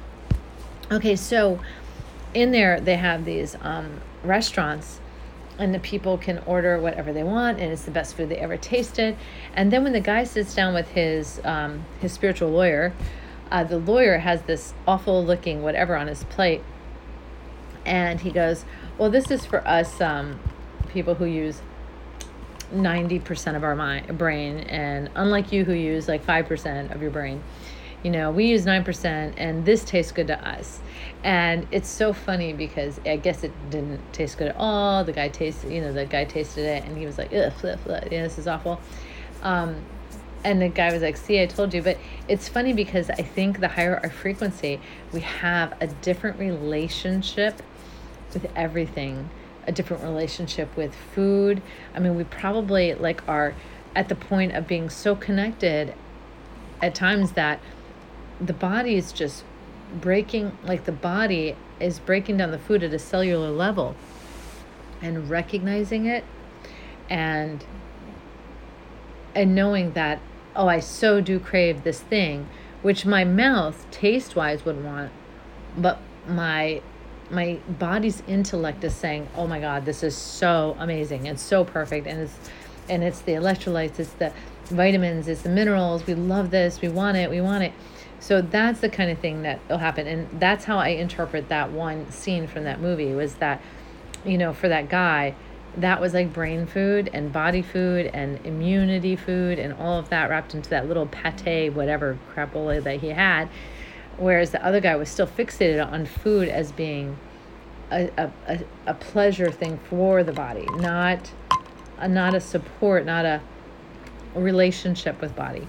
Okay, 0.91 1.15
so 1.15 1.59
in 2.33 2.51
there 2.51 2.79
they 2.79 2.97
have 2.97 3.25
these 3.25 3.55
um, 3.61 4.01
restaurants 4.23 4.99
and 5.59 5.73
the 5.73 5.79
people 5.79 6.17
can 6.17 6.39
order 6.45 6.79
whatever 6.79 7.13
they 7.13 7.23
want 7.23 7.59
and 7.59 7.71
it's 7.71 7.83
the 7.83 7.91
best 7.91 8.15
food 8.15 8.29
they 8.29 8.37
ever 8.37 8.57
tasted. 8.57 9.15
And 9.53 9.71
then 9.71 9.83
when 9.83 9.93
the 9.93 9.99
guy 9.99 10.23
sits 10.23 10.55
down 10.55 10.73
with 10.73 10.89
his 10.89 11.39
um, 11.43 11.85
his 11.99 12.11
spiritual 12.13 12.49
lawyer 12.49 12.93
uh, 13.51 13.63
the 13.63 13.77
lawyer 13.77 14.19
has 14.19 14.43
this 14.43 14.73
awful 14.87 15.23
looking 15.23 15.63
whatever 15.63 15.95
on 15.95 16.07
his 16.07 16.23
plate 16.25 16.61
and 17.85 18.21
he 18.21 18.31
goes 18.31 18.65
well 18.97 19.09
this 19.09 19.31
is 19.31 19.45
for 19.45 19.65
us 19.67 19.99
um, 20.01 20.39
people 20.89 21.15
who 21.15 21.25
use 21.25 21.61
90% 22.73 23.55
of 23.55 23.63
our 23.63 23.75
mind, 23.75 24.15
brain 24.17 24.59
and 24.59 25.09
unlike 25.15 25.51
you 25.51 25.65
who 25.65 25.73
use 25.73 26.07
like 26.07 26.23
5% 26.25 26.93
of 26.93 27.01
your 27.01 27.11
brain 27.11 27.41
you 28.03 28.11
know 28.11 28.31
we 28.31 28.45
use 28.45 28.65
9% 28.65 29.33
and 29.37 29.65
this 29.65 29.83
tastes 29.83 30.11
good 30.11 30.27
to 30.27 30.47
us. 30.47 30.79
And 31.23 31.67
it's 31.71 31.89
so 31.89 32.13
funny 32.13 32.53
because 32.53 32.99
i 33.05 33.17
guess 33.17 33.43
it 33.43 33.51
didn't 33.69 34.01
taste 34.13 34.37
good 34.37 34.49
at 34.49 34.55
all. 34.57 35.03
The 35.03 35.13
guy 35.13 35.29
tasted 35.29 35.71
you 35.71 35.81
know 35.81 35.93
the 35.93 36.05
guy 36.05 36.25
tasted 36.25 36.65
it 36.65 36.83
and 36.85 36.97
he 36.97 37.05
was 37.05 37.17
like 37.17 37.33
ugh, 37.33 37.53
yeah 37.63 38.23
this 38.23 38.37
is 38.37 38.47
awful. 38.47 38.79
Um, 39.41 39.83
and 40.43 40.61
the 40.61 40.69
guy 40.69 40.93
was 40.93 41.01
like 41.01 41.17
see 41.17 41.41
i 41.41 41.45
told 41.45 41.73
you. 41.73 41.81
But 41.81 41.97
it's 42.27 42.47
funny 42.47 42.73
because 42.73 43.09
i 43.09 43.21
think 43.21 43.59
the 43.59 43.67
higher 43.67 43.99
our 44.01 44.09
frequency 44.09 44.79
we 45.11 45.19
have 45.21 45.73
a 45.81 45.87
different 45.87 46.39
relationship 46.39 47.61
with 48.33 48.49
everything 48.55 49.29
a 49.67 49.71
different 49.71 50.03
relationship 50.03 50.75
with 50.75 50.95
food. 50.95 51.61
I 51.93 51.99
mean 51.99 52.15
we 52.15 52.23
probably 52.23 52.93
like 52.95 53.27
are 53.27 53.53
at 53.95 54.09
the 54.09 54.15
point 54.15 54.55
of 54.55 54.67
being 54.67 54.89
so 54.89 55.15
connected 55.15 55.93
at 56.81 56.95
times 56.95 57.33
that 57.33 57.59
the 58.39 58.53
body 58.53 58.95
is 58.95 59.11
just 59.11 59.43
breaking 59.99 60.57
like 60.63 60.85
the 60.85 60.91
body 60.91 61.55
is 61.79 61.99
breaking 61.99 62.37
down 62.37 62.51
the 62.51 62.59
food 62.59 62.83
at 62.83 62.93
a 62.93 62.99
cellular 62.99 63.49
level 63.49 63.95
and 65.01 65.29
recognizing 65.29 66.05
it 66.05 66.23
and 67.09 67.65
and 69.33 69.55
knowing 69.55 69.93
that 69.93 70.19
oh 70.55 70.67
i 70.67 70.79
so 70.79 71.19
do 71.21 71.39
crave 71.39 71.83
this 71.83 72.01
thing 72.01 72.47
which 72.81 73.05
my 73.05 73.23
mouth 73.23 73.89
taste 73.91 74.35
wise 74.35 74.63
would 74.63 74.83
want 74.83 75.11
but 75.77 75.99
my 76.27 76.81
my 77.31 77.59
body's 77.67 78.21
intellect 78.27 78.83
is 78.83 78.93
saying 78.93 79.27
oh 79.35 79.47
my 79.47 79.59
god 79.59 79.85
this 79.85 80.03
is 80.03 80.15
so 80.15 80.75
amazing 80.79 81.25
it's 81.25 81.41
so 81.41 81.63
perfect 81.63 82.05
and 82.07 82.21
it's 82.21 82.37
and 82.89 83.03
it's 83.03 83.21
the 83.21 83.33
electrolytes 83.33 83.99
it's 83.99 84.13
the 84.13 84.31
vitamins 84.65 85.27
it's 85.27 85.41
the 85.41 85.49
minerals 85.49 86.05
we 86.05 86.13
love 86.13 86.51
this 86.51 86.81
we 86.81 86.89
want 86.89 87.17
it 87.17 87.29
we 87.29 87.41
want 87.41 87.63
it 87.63 87.71
so 88.19 88.41
that's 88.41 88.79
the 88.81 88.89
kind 88.89 89.09
of 89.09 89.19
thing 89.19 89.41
that 89.43 89.59
will 89.69 89.77
happen 89.77 90.07
and 90.07 90.39
that's 90.39 90.65
how 90.65 90.77
i 90.77 90.89
interpret 90.89 91.49
that 91.49 91.71
one 91.71 92.09
scene 92.11 92.47
from 92.47 92.63
that 92.63 92.79
movie 92.79 93.13
was 93.13 93.35
that 93.35 93.61
you 94.25 94.37
know 94.37 94.53
for 94.53 94.67
that 94.67 94.89
guy 94.89 95.33
that 95.77 96.01
was 96.01 96.13
like 96.13 96.33
brain 96.33 96.65
food 96.65 97.09
and 97.13 97.31
body 97.31 97.61
food 97.61 98.07
and 98.07 98.43
immunity 98.45 99.15
food 99.15 99.59
and 99.59 99.73
all 99.73 99.99
of 99.99 100.09
that 100.09 100.29
wrapped 100.29 100.53
into 100.53 100.69
that 100.69 100.87
little 100.87 101.05
pate 101.05 101.73
whatever 101.73 102.17
crapola 102.33 102.83
that 102.83 102.99
he 102.99 103.09
had. 103.09 103.47
Whereas 104.17 104.51
the 104.51 104.63
other 104.65 104.81
guy 104.81 104.95
was 104.95 105.09
still 105.09 105.27
fixated 105.27 105.85
on 105.85 106.05
food 106.05 106.49
as 106.49 106.71
being 106.71 107.17
a, 107.91 108.09
a, 108.17 108.59
a, 108.85 108.93
pleasure 108.93 109.49
thing 109.49 109.79
for 109.89 110.23
the 110.23 110.31
body 110.31 110.67
not 110.75 111.31
not 112.07 112.35
a 112.35 112.39
support 112.39 113.03
not 113.03 113.25
a 113.25 113.41
relationship 114.35 115.19
with 115.21 115.35
body 115.35 115.67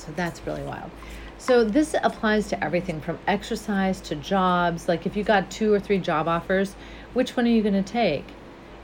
so 0.00 0.12
that's 0.16 0.44
really 0.46 0.62
wild. 0.62 0.90
So 1.38 1.64
this 1.64 1.94
applies 2.02 2.48
to 2.48 2.62
everything 2.62 3.00
from 3.00 3.18
exercise 3.26 4.00
to 4.02 4.14
jobs. 4.14 4.88
Like 4.88 5.06
if 5.06 5.16
you 5.16 5.24
got 5.24 5.50
two 5.50 5.72
or 5.72 5.80
three 5.80 5.98
job 5.98 6.28
offers, 6.28 6.74
which 7.14 7.36
one 7.36 7.46
are 7.46 7.50
you 7.50 7.62
going 7.62 7.82
to 7.82 7.92
take? 7.92 8.26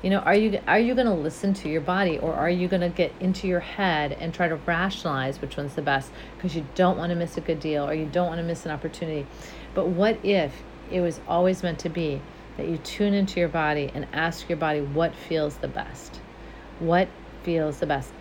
You 0.02 0.10
know, 0.10 0.18
are 0.20 0.34
you 0.34 0.60
are 0.66 0.78
you 0.78 0.94
going 0.94 1.06
to 1.06 1.12
listen 1.12 1.52
to 1.54 1.68
your 1.68 1.80
body 1.80 2.18
or 2.18 2.34
are 2.34 2.50
you 2.50 2.68
going 2.68 2.82
to 2.82 2.88
get 2.88 3.12
into 3.18 3.46
your 3.46 3.60
head 3.60 4.12
and 4.12 4.32
try 4.32 4.46
to 4.48 4.56
rationalize 4.56 5.40
which 5.40 5.56
one's 5.56 5.74
the 5.74 5.82
best 5.82 6.10
because 6.36 6.54
you 6.54 6.66
don't 6.74 6.96
want 6.96 7.10
to 7.10 7.16
miss 7.16 7.36
a 7.36 7.40
good 7.40 7.60
deal 7.60 7.88
or 7.88 7.92
you 7.92 8.06
don't 8.06 8.28
want 8.28 8.38
to 8.38 8.44
miss 8.44 8.64
an 8.64 8.72
opportunity. 8.72 9.26
But 9.74 9.88
what 9.88 10.24
if 10.24 10.52
it 10.90 11.00
was 11.00 11.20
always 11.26 11.62
meant 11.62 11.78
to 11.80 11.88
be 11.88 12.20
that 12.56 12.68
you 12.68 12.78
tune 12.78 13.14
into 13.14 13.40
your 13.40 13.48
body 13.48 13.90
and 13.94 14.06
ask 14.12 14.48
your 14.48 14.58
body 14.58 14.80
what 14.80 15.14
feels 15.14 15.56
the 15.56 15.68
best? 15.68 16.20
What 16.78 17.08
feels 17.42 17.80
the 17.80 17.86
best? 17.86 18.12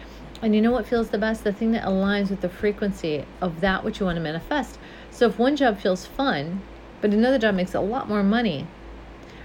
And 0.42 0.54
you 0.54 0.62
know 0.62 0.72
what 0.72 0.86
feels 0.86 1.10
the 1.10 1.18
best? 1.18 1.44
The 1.44 1.54
thing 1.54 1.72
that 1.72 1.86
aligns 1.86 2.30
with 2.30 2.42
the 2.42 2.50
frequency 2.50 3.26
of 3.42 3.62
that 3.62 3.84
which 3.84 4.00
you 4.00 4.06
want 4.06 4.18
to 4.18 4.22
manifest. 4.22 4.78
So 5.12 5.28
if 5.28 5.40
one 5.40 5.56
job 5.56 5.80
feels 5.80 6.06
fun, 6.06 6.62
but 7.02 7.14
another 7.14 7.40
job 7.40 7.56
makes 7.56 7.74
a 7.74 7.80
lot 7.80 8.10
more 8.10 8.24
money, 8.24 8.68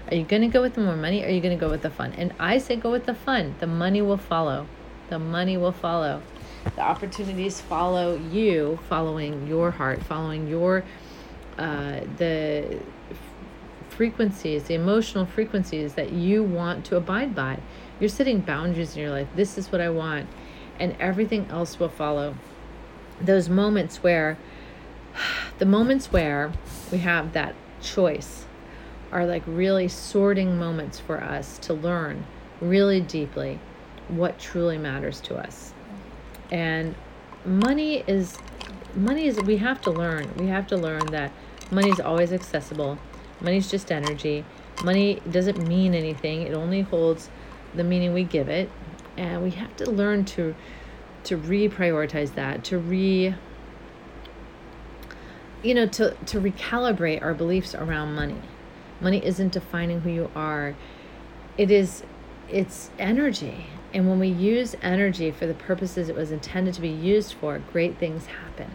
are 0.09 0.15
you 0.15 0.23
going 0.23 0.41
to 0.41 0.49
go 0.49 0.61
with 0.61 0.73
the 0.73 0.81
more 0.81 0.97
money 0.97 1.23
or 1.23 1.27
are 1.27 1.29
you 1.29 1.39
going 1.39 1.57
to 1.57 1.59
go 1.59 1.69
with 1.69 1.81
the 1.81 1.89
fun? 1.89 2.13
And 2.13 2.33
I 2.39 2.57
say 2.57 2.75
go 2.75 2.91
with 2.91 3.05
the 3.05 3.13
fun. 3.13 3.55
The 3.59 3.67
money 3.67 4.01
will 4.01 4.17
follow. 4.17 4.67
The 5.09 5.19
money 5.19 5.57
will 5.57 5.71
follow. 5.71 6.21
The 6.75 6.81
opportunities 6.81 7.61
follow 7.61 8.15
you, 8.15 8.79
following 8.89 9.47
your 9.47 9.71
heart, 9.71 10.03
following 10.03 10.47
your 10.47 10.83
uh, 11.57 12.01
the 12.17 12.79
frequencies, 13.89 14.63
the 14.63 14.73
emotional 14.73 15.25
frequencies 15.25 15.93
that 15.93 16.11
you 16.11 16.43
want 16.43 16.85
to 16.85 16.95
abide 16.95 17.35
by. 17.35 17.59
You're 17.99 18.09
setting 18.09 18.39
boundaries 18.39 18.95
in 18.95 19.01
your 19.01 19.11
life. 19.11 19.27
This 19.35 19.57
is 19.57 19.71
what 19.71 19.81
I 19.81 19.89
want 19.89 20.27
and 20.81 20.95
everything 20.99 21.45
else 21.49 21.79
will 21.79 21.89
follow. 21.89 22.35
Those 23.21 23.47
moments 23.47 23.97
where, 23.97 24.37
the 25.59 25.65
moments 25.65 26.11
where 26.11 26.51
we 26.91 26.97
have 26.97 27.33
that 27.33 27.55
choice 27.81 28.45
are 29.11 29.25
like 29.25 29.43
really 29.45 29.87
sorting 29.87 30.57
moments 30.57 30.99
for 30.99 31.23
us 31.23 31.57
to 31.59 31.73
learn 31.73 32.25
really 32.59 32.99
deeply 32.99 33.59
what 34.07 34.39
truly 34.39 34.77
matters 34.77 35.21
to 35.21 35.35
us. 35.35 35.73
And 36.51 36.95
money 37.45 38.03
is 38.07 38.37
money 38.95 39.27
is 39.27 39.39
we 39.41 39.57
have 39.57 39.81
to 39.81 39.91
learn. 39.91 40.33
We 40.37 40.47
have 40.47 40.67
to 40.67 40.77
learn 40.77 41.05
that 41.07 41.31
money 41.69 41.89
is 41.89 41.99
always 41.99 42.33
accessible. 42.33 42.97
Money 43.39 43.57
is 43.57 43.69
just 43.69 43.91
energy. 43.91 44.43
Money 44.83 45.21
doesn't 45.29 45.67
mean 45.67 45.93
anything. 45.93 46.41
It 46.41 46.53
only 46.53 46.81
holds 46.81 47.29
the 47.73 47.83
meaning 47.83 48.13
we 48.13 48.23
give 48.23 48.49
it 48.49 48.69
and 49.17 49.43
we 49.43 49.51
have 49.51 49.75
to 49.77 49.89
learn 49.89 50.25
to 50.25 50.55
to 51.23 51.37
reprioritize 51.37 52.33
that 52.35 52.63
to 52.63 52.77
re 52.77 53.35
you 55.63 55.73
know 55.73 55.85
to 55.85 56.15
to 56.25 56.39
recalibrate 56.39 57.21
our 57.21 57.33
beliefs 57.33 57.75
around 57.75 58.13
money. 58.15 58.41
Money 58.99 59.23
isn't 59.25 59.51
defining 59.51 60.01
who 60.01 60.09
you 60.09 60.31
are. 60.35 60.75
It 61.57 61.71
is 61.71 62.03
it's 62.49 62.89
energy. 62.99 63.67
And 63.93 64.07
when 64.07 64.19
we 64.19 64.29
use 64.29 64.75
energy 64.81 65.31
for 65.31 65.45
the 65.45 65.53
purposes 65.53 66.09
it 66.09 66.15
was 66.15 66.31
intended 66.31 66.73
to 66.75 66.81
be 66.81 66.89
used 66.89 67.33
for 67.33 67.59
great 67.71 67.97
things 67.97 68.25
happen. 68.27 68.71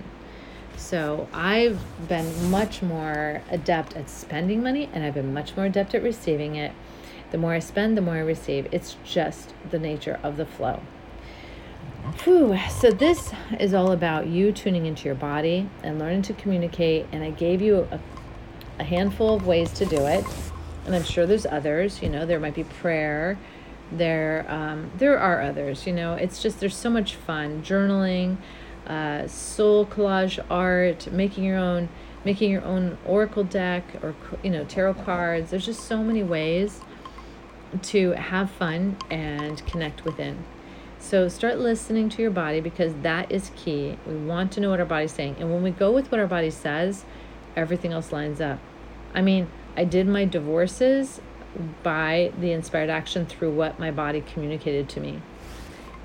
So 0.77 1.29
i've 1.33 1.81
been 2.07 2.51
much 2.51 2.83
more 2.83 3.43
adept 3.51 3.97
at 3.97 4.11
spending 4.11 4.63
money 4.63 4.91
and 4.93 5.03
i've 5.05 5.15
been 5.15 5.33
much 5.33 5.57
more 5.57 5.67
adept 5.67 5.95
at 5.95 6.03
receiving 6.03 6.55
it 6.57 6.73
the 7.37 7.43
more 7.43 7.53
I 7.53 7.59
spend, 7.59 7.99
the 7.99 8.01
more 8.01 8.15
I 8.15 8.21
receive. 8.21 8.67
It's 8.73 8.97
just 9.05 9.53
the 9.71 9.79
nature 9.79 10.19
of 10.23 10.39
the 10.39 10.47
flow. 10.47 10.81
Whew. 12.25 12.59
So, 12.71 12.91
this 12.91 13.31
is 13.61 13.75
all 13.75 13.93
about 13.93 14.27
you 14.27 14.53
tuning 14.53 14.87
into 14.87 15.05
your 15.05 15.15
body 15.15 15.69
and 15.83 15.99
learning 15.99 16.23
to 16.23 16.33
communicate. 16.33 17.05
And 17.13 17.23
I 17.23 17.29
gave 17.33 17.61
you 17.61 17.87
a, 17.91 18.01
a 18.79 18.85
handful 18.85 19.35
of 19.35 19.47
ways 19.47 19.71
to 19.73 19.85
do 19.85 19.99
it. 20.07 20.25
And 20.87 20.95
I'm 20.95 21.03
sure 21.03 21.27
there's 21.27 21.45
others. 21.45 22.01
You 22.01 22.09
know, 22.09 22.25
there 22.25 22.41
might 22.41 22.55
be 22.55 22.65
prayer. 22.65 23.39
There, 23.93 24.47
um, 24.49 24.91
there 24.97 25.19
are 25.19 25.43
others. 25.43 25.87
You 25.87 25.93
know, 25.93 26.15
it's 26.15 26.43
just 26.43 26.59
there's 26.59 26.75
so 26.75 26.89
much 26.89 27.17
fun. 27.17 27.63
Journaling, 27.63 28.39
uh, 28.87 29.29
soul 29.29 29.85
collage 29.85 30.43
art, 30.51 31.13
making 31.13 31.45
your 31.45 31.59
own, 31.59 31.91
making 32.25 32.51
your 32.51 32.65
own 32.65 32.97
oracle 33.05 33.45
deck 33.45 33.85
or 34.03 34.15
you 34.43 34.49
know 34.49 34.65
tarot 34.65 34.95
cards. 34.95 35.51
There's 35.51 35.67
just 35.67 35.85
so 35.85 36.03
many 36.03 36.23
ways 36.23 36.81
to 37.85 38.13
have 38.13 38.51
fun 38.51 38.97
and 39.11 39.65
connect 39.67 40.05
within. 40.05 40.45
So 40.99 41.29
start 41.29 41.59
listening 41.59 42.09
to 42.11 42.23
your 42.23 42.31
body 42.31 42.61
because 42.61 42.93
that 43.03 43.31
is 43.31 43.53
key. 43.55 43.97
We 44.07 44.15
want 44.15 44.53
to 44.53 44.61
know 44.61 44.71
what 44.71 44.81
our 44.81 44.87
body's 44.87 45.13
saying. 45.13 45.37
And 45.39 45.53
when 45.53 45.63
we 45.63 45.71
go 45.71 45.93
with 45.93 46.11
what 46.11 46.21
our 46.21 46.27
body 46.27 46.51
says, 46.51 47.05
everything 47.55 47.93
else 47.93 48.13
lines 48.13 48.41
up. 48.41 48.59
I 49.15 49.23
mean, 49.23 49.49
I 49.77 49.85
did 49.85 50.07
my 50.09 50.25
divorces 50.25 51.21
by 51.83 52.33
the 52.39 52.53
inspired 52.53 52.91
action 52.91 53.27
through 53.27 53.53
what 53.53 53.79
my 53.79 53.91
body 53.91 54.21
communicated 54.21 54.89
to 54.91 55.01
me. 55.01 55.23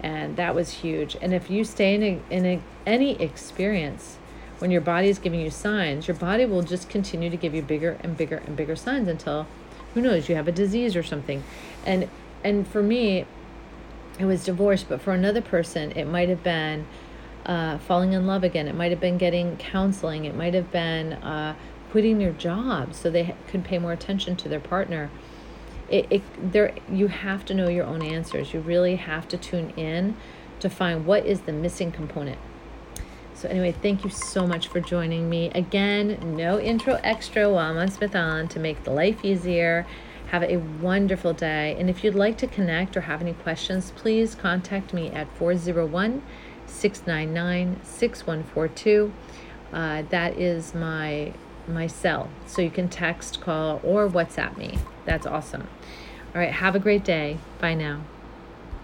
And 0.02 0.36
that 0.38 0.56
was 0.56 0.70
huge. 0.70 1.18
And 1.22 1.34
if 1.34 1.50
you 1.50 1.64
stay 1.64 1.96
in, 1.96 2.04
a, 2.04 2.22
in 2.30 2.46
a, 2.46 2.62
any 2.86 3.22
experience 3.22 4.18
when 4.60 4.72
your 4.72 4.82
body 4.82 5.10
is 5.10 5.20
giving 5.20 5.40
you 5.40 5.50
signs, 5.50 6.08
your 6.08 6.18
body 6.18 6.46
will 6.46 6.62
just 6.62 6.90
continue 6.90 7.30
to 7.30 7.38
give 7.38 7.56
you 7.56 7.62
bigger 7.62 7.98
and 8.02 8.16
bigger 8.16 8.38
and 8.38 8.56
bigger 8.56 8.76
signs 8.76 9.08
until 9.08 9.48
who 9.94 10.02
knows 10.02 10.30
you 10.30 10.36
have 10.36 10.48
a 10.48 10.52
disease 10.52 10.96
or 10.96 11.04
something 11.04 11.44
and 11.86 12.10
and 12.44 12.68
for 12.68 12.82
me 12.82 13.26
it 14.20 14.26
was 14.26 14.46
divorce, 14.46 14.84
but 14.84 15.02
for 15.02 15.14
another 15.14 15.42
person, 15.42 15.92
it 15.94 16.06
might 16.06 16.30
have 16.30 16.44
been 16.44 16.86
uh, 17.46 17.78
falling 17.80 18.14
in 18.14 18.28
love 18.28 18.44
again. 18.44 18.68
It 18.68 18.76
might 18.76 18.92
have 18.92 19.00
been 19.00 19.18
getting 19.18 19.58
counseling. 19.58 20.26
It 20.26 20.36
might 20.36 20.54
have 20.54 20.72
been 20.72 21.14
uh, 21.14 21.56
quitting 21.92 22.20
their 22.20 22.32
job 22.32 22.94
so 22.94 23.10
they 23.10 23.36
could 23.48 23.64
pay 23.64 23.80
more 23.80 23.94
attention 23.94 24.36
to 24.38 24.50
their 24.50 24.60
partner. 24.60 25.10
It, 25.90 26.08
it, 26.10 26.52
there, 26.52 26.76
you 26.90 27.08
have 27.08 27.46
to 27.46 27.54
know 27.54 27.68
your 27.68 27.86
own 27.86 28.02
answers. 28.02 28.54
You 28.54 28.60
really 28.60 28.98
have 28.98 29.28
to 29.30 29.38
tune 29.38 29.72
in 29.72 30.16
to 30.60 30.70
find 30.70 31.06
what 31.06 31.26
is 31.26 31.42
the 31.42 31.54
missing 31.54 31.92
component. 31.92 32.38
So, 33.42 33.50
anyway, 33.50 33.72
thank 33.72 34.04
you 34.04 34.12
so 34.12 34.46
much 34.46 34.68
for 34.68 34.80
joining 34.80 35.28
me. 35.28 35.50
Again, 35.56 36.36
no 36.38 36.60
intro 36.60 37.00
extra 37.04 37.50
while 37.50 37.72
I'm 37.72 37.78
on 37.80 37.90
Smith 37.90 38.16
Island 38.16 38.52
to 38.52 38.60
make 38.60 38.84
the 38.84 38.92
life 38.92 39.26
easier. 39.26 39.88
Have 40.28 40.44
a 40.44 40.58
wonderful 40.58 41.34
day. 41.34 41.76
And 41.80 41.90
if 41.90 42.04
you'd 42.04 42.14
like 42.14 42.38
to 42.38 42.46
connect 42.46 42.96
or 42.96 43.02
have 43.02 43.20
any 43.20 43.34
questions, 43.34 43.94
please 43.96 44.36
contact 44.36 44.94
me 44.94 45.10
at 45.10 45.28
401 45.38 46.22
699 46.68 47.80
6142. 47.84 49.12
Uh, 49.74 50.04
that 50.12 50.38
is 50.38 50.76
my 50.76 51.34
my 51.68 51.88
cell. 51.88 52.30
So 52.46 52.62
you 52.62 52.70
can 52.70 52.90
text, 52.90 53.42
call, 53.42 53.82
or 53.84 54.08
WhatsApp 54.08 54.56
me. 54.56 54.78
That's 55.06 55.26
awesome. 55.26 55.68
All 56.36 56.42
right, 56.42 56.52
have 56.52 56.76
a 56.76 56.80
great 56.80 57.04
day. 57.04 57.40
Bye 57.60 57.74
now. 57.74 58.02